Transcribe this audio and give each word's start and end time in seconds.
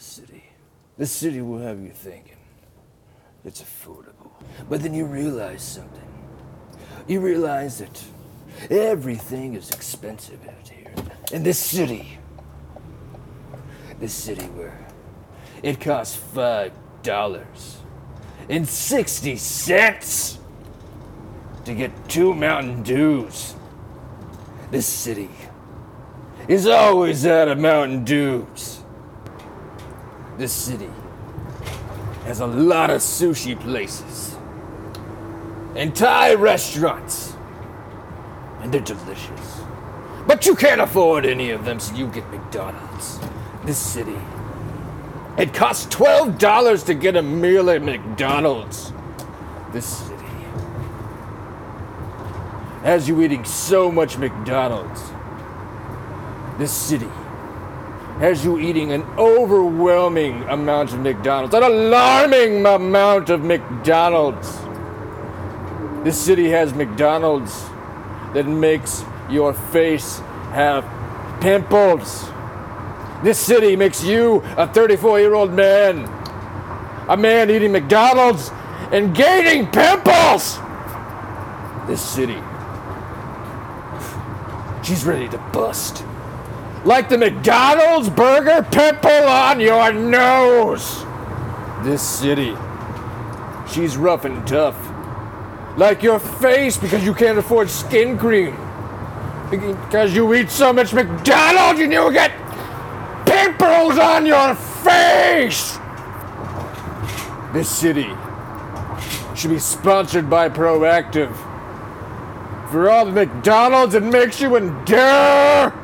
the 0.00 0.06
city. 0.06 0.44
The 0.96 1.06
city 1.06 1.42
will 1.42 1.58
have 1.58 1.78
you 1.78 1.90
thinking 1.90 2.38
it's 3.44 3.62
affordable. 3.62 4.30
But 4.68 4.82
then 4.82 4.94
you 4.94 5.04
realize 5.04 5.62
something. 5.62 6.08
You 7.06 7.20
realize 7.20 7.80
that 7.80 8.02
everything 8.70 9.54
is 9.54 9.70
expensive 9.70 10.40
out 10.48 10.68
here. 10.68 10.94
In 11.32 11.42
this 11.42 11.58
city. 11.58 12.18
This 13.98 14.14
city 14.14 14.46
where 14.46 14.86
it 15.62 15.80
costs 15.80 16.16
five 16.16 16.72
dollars 17.02 17.76
and 18.48 18.66
sixty 18.66 19.36
cents 19.36 20.38
to 21.66 21.74
get 21.74 21.90
two 22.08 22.34
Mountain 22.34 22.82
Dews. 22.84 23.54
This 24.70 24.86
city 24.86 25.28
is 26.48 26.66
always 26.66 27.26
out 27.26 27.48
of 27.48 27.58
Mountain 27.58 28.04
Dews. 28.04 28.69
This 30.40 30.52
city 30.52 30.88
has 32.24 32.40
a 32.40 32.46
lot 32.46 32.88
of 32.88 33.02
sushi 33.02 33.60
places 33.60 34.38
and 35.76 35.94
Thai 35.94 36.32
restaurants, 36.32 37.34
and 38.62 38.72
they're 38.72 38.80
delicious. 38.80 39.60
But 40.26 40.46
you 40.46 40.56
can't 40.56 40.80
afford 40.80 41.26
any 41.26 41.50
of 41.50 41.66
them, 41.66 41.78
so 41.78 41.94
you 41.94 42.06
get 42.06 42.26
McDonald's. 42.30 43.20
This 43.66 43.76
city. 43.76 44.16
It 45.36 45.52
costs 45.52 45.94
$12 45.94 46.86
to 46.86 46.94
get 46.94 47.16
a 47.16 47.22
meal 47.22 47.68
at 47.68 47.82
McDonald's. 47.82 48.94
This 49.72 49.84
city 49.84 50.24
has 52.82 53.06
you 53.06 53.20
eating 53.20 53.44
so 53.44 53.92
much 53.92 54.16
McDonald's. 54.16 55.02
This 56.56 56.72
city 56.72 57.10
has 58.20 58.44
you 58.44 58.58
eating 58.58 58.92
an 58.92 59.02
overwhelming 59.16 60.42
amount 60.42 60.92
of 60.92 61.00
McDonald's, 61.00 61.54
an 61.54 61.62
alarming 61.62 62.66
amount 62.66 63.30
of 63.30 63.42
McDonald's. 63.42 64.58
This 66.04 66.20
city 66.20 66.50
has 66.50 66.74
McDonald's 66.74 67.64
that 68.34 68.46
makes 68.46 69.04
your 69.30 69.54
face 69.54 70.18
have 70.52 70.84
pimples. 71.40 72.28
This 73.24 73.38
city 73.38 73.74
makes 73.74 74.04
you 74.04 74.42
a 74.58 74.66
34 74.66 75.20
year 75.20 75.32
old 75.32 75.54
man, 75.54 76.04
a 77.08 77.16
man 77.16 77.50
eating 77.50 77.72
McDonald's 77.72 78.50
and 78.92 79.16
gaining 79.16 79.66
pimples. 79.70 80.58
This 81.86 82.02
city, 82.02 82.38
she's 84.82 85.06
ready 85.06 85.28
to 85.30 85.38
bust. 85.54 86.04
Like 86.84 87.10
the 87.10 87.18
McDonald's 87.18 88.08
burger 88.08 88.66
pimple 88.70 89.10
on 89.10 89.60
your 89.60 89.92
nose. 89.92 91.04
This 91.82 92.02
city, 92.02 92.56
she's 93.70 93.98
rough 93.98 94.24
and 94.24 94.46
tough. 94.46 94.76
Like 95.76 96.02
your 96.02 96.18
face 96.18 96.78
because 96.78 97.04
you 97.04 97.12
can't 97.12 97.38
afford 97.38 97.68
skin 97.68 98.16
cream. 98.18 98.56
Because 99.50 100.14
you 100.14 100.32
eat 100.34 100.50
so 100.50 100.72
much 100.72 100.94
McDonald's 100.94 101.80
and 101.80 101.92
you 101.92 102.10
get 102.12 102.32
pimples 103.26 103.98
on 103.98 104.24
your 104.24 104.54
face! 104.54 105.78
This 107.52 107.68
city 107.68 108.08
should 109.34 109.50
be 109.50 109.58
sponsored 109.58 110.30
by 110.30 110.48
Proactiv. 110.48 111.34
For 112.70 112.88
all 112.88 113.04
the 113.04 113.12
McDonald's 113.12 113.94
it 113.94 114.02
makes 114.02 114.40
you 114.40 114.56
endure! 114.56 115.79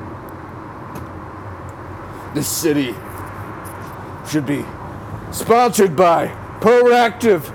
This 2.37 2.48
city 2.48 2.95
should 4.29 4.45
be 4.45 4.62
sponsored 5.33 5.97
by 5.97 6.27
Proactiv 6.61 7.51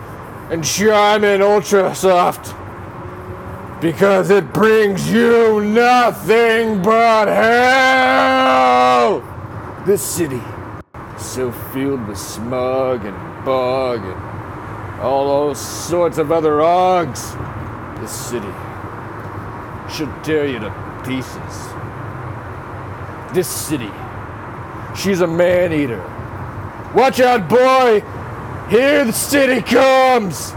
and 0.52 0.64
Charmin 0.66 1.44
Ultra 1.44 1.94
Soft 1.94 2.56
because 3.80 4.32
it 4.32 4.52
brings 4.52 5.12
you 5.12 5.62
nothing 5.62 6.82
but 6.82 7.28
hell. 7.28 9.22
This 9.86 10.02
city 10.02 10.42
is 11.16 11.26
so 11.28 11.52
filled 11.52 12.08
with 12.08 12.18
smog 12.18 13.06
and 13.06 13.46
bog 13.46 14.00
and 14.00 15.00
all 15.00 15.28
those 15.28 15.60
sorts 15.62 16.18
of 16.18 16.32
other 16.32 16.60
ogs. 16.60 17.36
This 18.00 18.12
city 18.12 18.52
should 19.96 20.12
tear 20.24 20.48
you 20.48 20.58
to 20.58 20.72
pieces. 21.06 21.68
This 23.36 23.48
city, 23.48 23.92
she's 24.96 25.22
a 25.22 25.28
man 25.28 25.74
eater. 25.74 26.02
Watch 26.96 27.20
out, 27.20 27.48
boy! 27.48 28.04
Here 28.70 29.06
the 29.06 29.14
city 29.14 29.62
comes! 29.62 30.54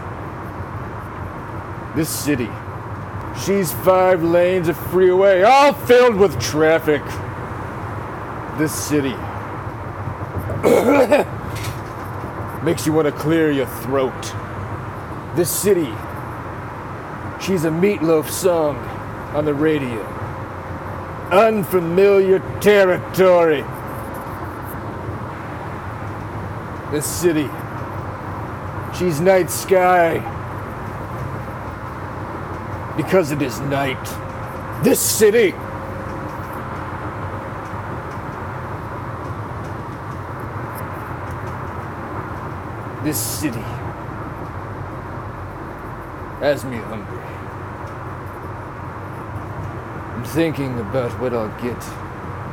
This 1.95 2.09
city, 2.09 2.49
she's 3.45 3.73
five 3.73 4.23
lanes 4.23 4.69
of 4.69 4.77
freeway, 4.77 5.43
all 5.43 5.73
filled 5.73 6.17
with 6.17 6.41
traffic. 6.41 7.03
This 8.59 8.75
city 8.75 9.15
makes 12.65 12.87
you 12.87 12.93
want 12.93 13.07
to 13.07 13.13
clear 13.13 13.51
your 13.51 13.67
throat. 13.67 14.35
This 15.37 15.51
city, 15.51 15.93
she's 17.41 17.65
a 17.65 17.71
Meat 17.71 18.03
Loaf 18.03 18.31
song 18.31 18.77
on 19.35 19.45
the 19.45 19.55
radio. 19.55 20.03
Unfamiliar 21.31 22.41
territory. 22.61 23.65
This 26.95 27.07
city, 27.07 27.51
she's 28.97 29.19
night 29.19 29.51
sky 29.51 30.21
because 32.97 33.33
it 33.33 33.43
is 33.43 33.59
night. 33.63 34.05
This 34.85 35.01
city. 35.01 35.51
This 43.03 43.19
city 43.19 43.59
has 46.39 46.65
me 46.65 46.77
hungry. 46.77 47.19
I'm 50.15 50.25
thinking 50.27 50.79
about 50.79 51.11
what 51.19 51.35
I'll 51.35 51.49
get 51.61 51.83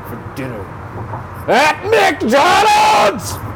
for 0.10 0.34
dinner 0.36 0.66
at 1.48 1.78
McDonald's! 1.92 3.51